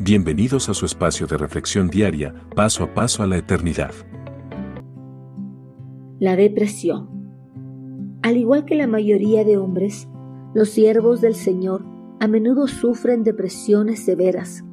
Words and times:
Bienvenidos 0.00 0.68
a 0.68 0.74
su 0.74 0.86
espacio 0.86 1.28
de 1.28 1.36
reflexión 1.38 1.86
diaria, 1.86 2.34
paso 2.56 2.82
a 2.82 2.94
paso 2.94 3.22
a 3.22 3.28
la 3.28 3.36
eternidad. 3.36 3.92
La 6.18 6.34
depresión. 6.34 8.18
Al 8.22 8.36
igual 8.36 8.64
que 8.64 8.74
la 8.74 8.88
mayoría 8.88 9.44
de 9.44 9.56
hombres, 9.56 10.08
los 10.52 10.70
siervos 10.70 11.20
del 11.20 11.36
Señor 11.36 11.86
a 12.18 12.26
menudo 12.26 12.66
sufren 12.66 13.22
depresiones 13.22 14.04
severas, 14.04 14.64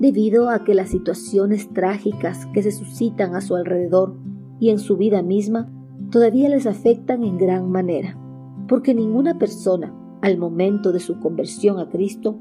debido 0.00 0.50
a 0.50 0.64
que 0.64 0.74
las 0.74 0.90
situaciones 0.90 1.72
trágicas 1.72 2.46
que 2.46 2.64
se 2.64 2.72
suscitan 2.72 3.36
a 3.36 3.40
su 3.40 3.54
alrededor 3.54 4.16
y 4.58 4.70
en 4.70 4.80
su 4.80 4.96
vida 4.96 5.22
misma 5.22 5.72
todavía 6.10 6.48
les 6.48 6.66
afectan 6.66 7.22
en 7.22 7.38
gran 7.38 7.70
manera, 7.70 8.18
porque 8.66 8.92
ninguna 8.92 9.38
persona, 9.38 9.94
al 10.20 10.36
momento 10.36 10.90
de 10.90 10.98
su 10.98 11.20
conversión 11.20 11.78
a 11.78 11.88
Cristo, 11.88 12.40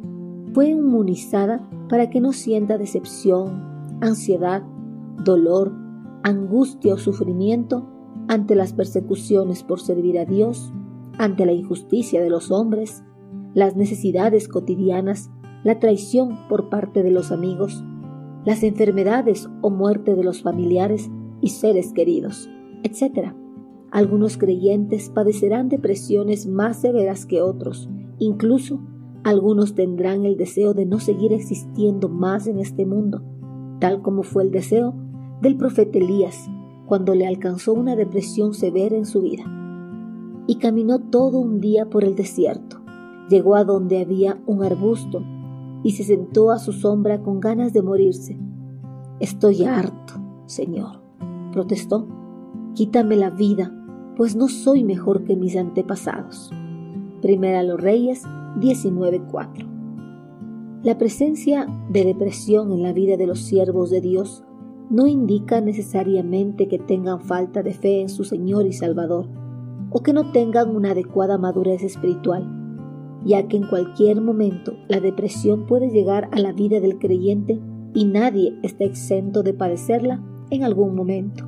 fue 0.55 0.69
inmunizada 0.69 1.67
para 1.89 2.09
que 2.09 2.21
no 2.21 2.31
sienta 2.31 2.77
decepción, 2.77 3.97
ansiedad, 3.99 4.63
dolor, 5.21 5.73
angustia 6.23 6.93
o 6.93 6.97
sufrimiento 6.97 7.85
ante 8.29 8.55
las 8.55 8.71
persecuciones 8.71 9.63
por 9.63 9.81
servir 9.81 10.17
a 10.17 10.23
Dios, 10.23 10.71
ante 11.17 11.45
la 11.45 11.51
injusticia 11.51 12.21
de 12.21 12.29
los 12.29 12.51
hombres, 12.51 13.03
las 13.53 13.75
necesidades 13.75 14.47
cotidianas, 14.47 15.29
la 15.65 15.77
traición 15.81 16.47
por 16.47 16.69
parte 16.69 17.03
de 17.03 17.11
los 17.11 17.33
amigos, 17.33 17.83
las 18.45 18.63
enfermedades 18.63 19.49
o 19.61 19.69
muerte 19.69 20.15
de 20.15 20.23
los 20.23 20.41
familiares 20.41 21.11
y 21.41 21.49
seres 21.49 21.91
queridos, 21.91 22.49
etc. 22.83 23.33
Algunos 23.91 24.37
creyentes 24.37 25.09
padecerán 25.09 25.67
depresiones 25.67 26.47
más 26.47 26.77
severas 26.77 27.25
que 27.25 27.41
otros, 27.41 27.89
incluso 28.19 28.79
algunos 29.25 29.73
tendrán 29.73 30.23
el 30.23 30.37
deseo 30.37 30.75
de 30.75 30.85
no 30.85 30.99
seguir 30.99 31.33
existiendo 31.33 32.09
más 32.09 32.45
en 32.45 32.59
este 32.59 32.85
mundo, 32.85 33.23
tal 33.79 34.03
como 34.03 34.21
fue 34.21 34.43
el 34.43 34.51
deseo 34.51 34.93
del 35.41 35.57
profeta 35.57 35.97
Elías 35.97 36.47
cuando 36.85 37.15
le 37.15 37.25
alcanzó 37.25 37.73
una 37.73 37.95
depresión 37.95 38.53
severa 38.53 38.95
en 38.95 39.07
su 39.07 39.23
vida. 39.23 39.43
Y 40.45 40.57
caminó 40.59 40.99
todo 40.99 41.39
un 41.39 41.59
día 41.59 41.89
por 41.89 42.03
el 42.03 42.13
desierto. 42.13 42.77
Llegó 43.27 43.55
a 43.55 43.63
donde 43.63 43.99
había 43.99 44.39
un 44.45 44.63
arbusto 44.63 45.23
y 45.81 45.93
se 45.93 46.03
sentó 46.03 46.51
a 46.51 46.59
su 46.59 46.71
sombra 46.71 47.23
con 47.23 47.39
ganas 47.39 47.73
de 47.73 47.81
morirse. 47.81 48.37
Estoy 49.19 49.63
harto, 49.63 50.21
Señor, 50.45 51.01
protestó. 51.51 52.07
Quítame 52.75 53.15
la 53.15 53.31
vida, 53.31 53.73
pues 54.15 54.35
no 54.35 54.49
soy 54.49 54.83
mejor 54.83 55.23
que 55.23 55.35
mis 55.35 55.57
antepasados. 55.57 56.51
Primera 57.23 57.63
los 57.63 57.81
Reyes 57.81 58.23
19.4. 58.59 60.83
La 60.83 60.97
presencia 60.97 61.67
de 61.89 62.05
depresión 62.05 62.71
en 62.71 62.83
la 62.83 62.93
vida 62.93 63.17
de 63.17 63.25
los 63.25 63.39
siervos 63.39 63.89
de 63.89 64.01
Dios 64.01 64.43
no 64.89 65.07
indica 65.07 65.61
necesariamente 65.61 66.67
que 66.67 66.77
tengan 66.77 67.21
falta 67.21 67.63
de 67.63 67.73
fe 67.73 68.01
en 68.01 68.09
su 68.09 68.23
Señor 68.23 68.67
y 68.67 68.73
Salvador, 68.73 69.27
o 69.89 70.03
que 70.03 70.13
no 70.13 70.31
tengan 70.31 70.75
una 70.75 70.91
adecuada 70.91 71.37
madurez 71.37 71.83
espiritual, 71.83 72.47
ya 73.23 73.47
que 73.47 73.57
en 73.57 73.67
cualquier 73.67 74.21
momento 74.21 74.73
la 74.87 74.99
depresión 74.99 75.65
puede 75.65 75.89
llegar 75.89 76.29
a 76.31 76.39
la 76.39 76.53
vida 76.53 76.79
del 76.79 76.99
creyente 76.99 77.59
y 77.93 78.05
nadie 78.05 78.59
está 78.61 78.83
exento 78.83 79.41
de 79.41 79.53
padecerla 79.53 80.21
en 80.51 80.63
algún 80.63 80.95
momento. 80.95 81.45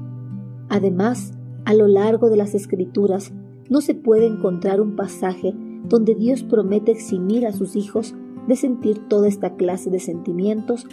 Además, 0.69 1.33
a 1.65 1.73
lo 1.73 1.87
largo 1.87 2.29
de 2.29 2.37
las 2.37 2.55
escrituras 2.55 3.33
no 3.69 3.81
se 3.81 3.93
puede 3.93 4.25
encontrar 4.25 4.81
un 4.81 4.95
pasaje 4.95 5.53
donde 5.89 6.15
Dios 6.15 6.43
promete 6.43 6.91
eximir 6.91 7.45
a 7.45 7.53
sus 7.53 7.75
hijos 7.75 8.15
de 8.47 8.55
sentir 8.55 9.07
toda 9.07 9.27
esta 9.27 9.55
clase 9.55 9.89
de 9.89 9.99
sentimientos 9.99 10.85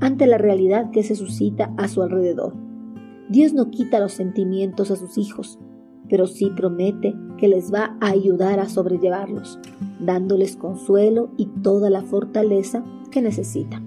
ante 0.00 0.26
la 0.26 0.38
realidad 0.38 0.90
que 0.90 1.02
se 1.02 1.14
suscita 1.14 1.72
a 1.76 1.88
su 1.88 2.02
alrededor. 2.02 2.54
Dios 3.28 3.54
no 3.54 3.70
quita 3.70 4.00
los 4.00 4.12
sentimientos 4.12 4.90
a 4.90 4.96
sus 4.96 5.16
hijos, 5.16 5.58
pero 6.08 6.26
sí 6.26 6.50
promete 6.56 7.14
que 7.38 7.48
les 7.48 7.72
va 7.72 7.96
a 8.00 8.08
ayudar 8.08 8.60
a 8.60 8.68
sobrellevarlos, 8.68 9.58
dándoles 10.00 10.56
consuelo 10.56 11.30
y 11.36 11.46
toda 11.46 11.88
la 11.88 12.02
fortaleza 12.02 12.84
que 13.10 13.22
necesitan. 13.22 13.84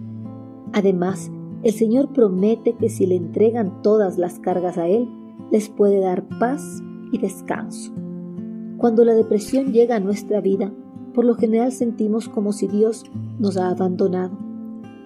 Además, 0.73 1.31
el 1.63 1.73
Señor 1.73 2.13
promete 2.13 2.73
que 2.73 2.89
si 2.89 3.05
le 3.05 3.15
entregan 3.15 3.81
todas 3.81 4.17
las 4.17 4.39
cargas 4.39 4.77
a 4.77 4.87
Él, 4.87 5.07
les 5.51 5.69
puede 5.69 5.99
dar 5.99 6.27
paz 6.39 6.81
y 7.11 7.17
descanso. 7.17 7.93
Cuando 8.77 9.05
la 9.05 9.13
depresión 9.13 9.71
llega 9.71 9.95
a 9.95 10.01
nuestra 10.01 10.41
vida, 10.41 10.73
por 11.13 11.23
lo 11.23 11.35
general 11.35 11.71
sentimos 11.71 12.27
como 12.27 12.51
si 12.51 12.67
Dios 12.67 13.05
nos 13.39 13.55
ha 13.55 13.69
abandonado, 13.69 14.37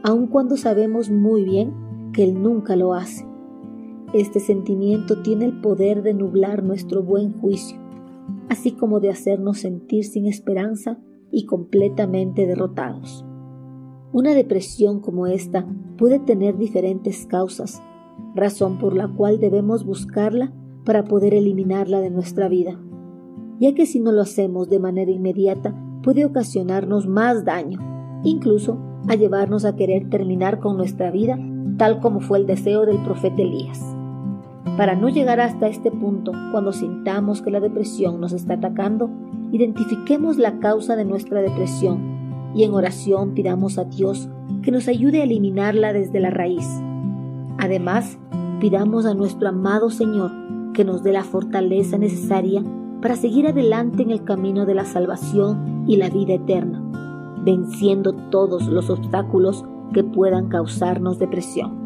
aun 0.02 0.26
cuando 0.26 0.58
sabemos 0.58 1.12
muy 1.12 1.44
bien 1.44 2.12
que 2.12 2.24
Él 2.24 2.42
nunca 2.42 2.76
lo 2.76 2.96
hace. 2.96 3.28
Este 4.12 4.40
sentimiento 4.40 5.22
tiene 5.22 5.46
el 5.46 5.62
poder 5.62 6.02
de 6.02 6.16
nublar 6.16 6.64
nuestro 6.64 7.04
buen 7.04 7.34
juicio, 7.34 7.78
así 8.50 8.72
como 8.72 9.00
de 9.00 9.12
hacernos 9.12 9.60
sentir 9.60 10.04
sin 10.04 10.26
esperanza 10.26 10.98
y 11.32 11.46
completamente 11.46 12.48
derrotados. 12.48 13.24
Una 14.12 14.34
depresión 14.34 15.00
como 15.00 15.28
esta 15.28 15.68
puede 15.96 16.18
tener 16.18 16.58
diferentes 16.58 17.28
causas, 17.28 17.84
razón 18.34 18.80
por 18.80 18.96
la 18.96 19.08
cual 19.08 19.40
debemos 19.40 19.86
buscarla 19.86 20.52
para 20.86 21.04
poder 21.04 21.36
eliminarla 21.36 22.00
de 22.00 22.10
nuestra 22.10 22.50
vida 22.50 22.80
ya 23.60 23.74
que 23.74 23.86
si 23.86 24.00
no 24.00 24.12
lo 24.12 24.22
hacemos 24.22 24.70
de 24.70 24.80
manera 24.80 25.12
inmediata 25.12 25.74
puede 26.02 26.26
ocasionarnos 26.26 27.08
más 27.08 27.46
daño, 27.46 27.80
incluso 28.24 28.78
a 29.08 29.16
llevarnos 29.16 29.66
a 29.66 29.76
querer 29.76 30.10
terminar 30.10 30.60
con 30.60 30.78
nuestra 30.78 31.12
vida 31.12 31.38
tal 31.78 32.00
como 32.00 32.20
fue 32.20 32.40
el 32.40 32.46
deseo 32.46 32.86
del 32.86 32.98
profeta 33.04 33.42
Elías. 33.42 33.82
Para 34.78 34.96
no 34.96 35.10
llegar 35.10 35.40
hasta 35.40 35.68
este 35.68 35.92
punto, 35.92 36.32
cuando 36.52 36.72
sintamos 36.72 37.42
que 37.42 37.52
la 37.52 37.60
depresión 37.60 38.22
nos 38.22 38.34
está 38.34 38.56
atacando, 38.56 39.10
identifiquemos 39.52 40.38
la 40.38 40.60
causa 40.60 40.96
de 40.96 41.06
nuestra 41.06 41.42
depresión 41.42 42.52
y 42.56 42.64
en 42.64 42.74
oración 42.74 43.34
pidamos 43.34 43.78
a 43.78 43.86
Dios 43.86 44.30
que 44.62 44.72
nos 44.72 44.88
ayude 44.88 45.22
a 45.22 45.24
eliminarla 45.24 45.94
desde 45.94 46.20
la 46.20 46.30
raíz. 46.30 46.68
Además, 47.58 48.18
pidamos 48.60 49.06
a 49.06 49.14
nuestro 49.14 49.50
amado 49.50 49.90
Señor 49.90 50.32
que 50.74 50.86
nos 50.86 51.04
dé 51.04 51.12
la 51.12 51.24
fortaleza 51.24 51.98
necesaria 51.98 52.64
para 53.02 53.16
seguir 53.16 53.48
adelante 53.48 54.04
en 54.04 54.12
el 54.12 54.24
camino 54.24 54.66
de 54.66 54.76
la 54.76 54.86
salvación 54.86 55.86
y 55.88 55.98
la 55.98 56.10
vida 56.10 56.34
eterna, 56.34 56.82
venciendo 57.44 58.14
todos 58.30 58.68
los 58.68 58.90
obstáculos 58.90 59.66
que 59.94 60.04
puedan 60.04 60.50
causarnos 60.50 61.20
depresión. 61.20 61.78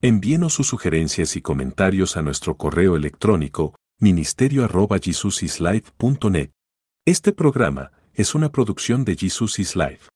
Envíenos 0.00 0.54
sus 0.54 0.66
sugerencias 0.66 1.36
y 1.36 1.42
comentarios 1.42 2.16
a 2.16 2.22
nuestro 2.22 2.56
correo 2.56 2.96
electrónico 2.96 3.74
ministerio.jesusislife.net. 4.00 6.50
Este 7.04 7.32
programa 7.32 7.92
es 8.14 8.34
una 8.34 8.50
producción 8.50 9.04
de 9.04 9.14
Jesus 9.14 9.60
is 9.60 9.76
Life. 9.76 10.08